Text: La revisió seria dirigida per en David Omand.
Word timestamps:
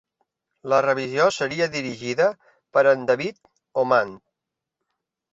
La 0.71 0.77
revisió 0.85 1.25
seria 1.35 1.67
dirigida 1.75 2.25
per 2.77 2.83
en 2.93 3.03
David 3.11 3.37
Omand. 3.83 4.17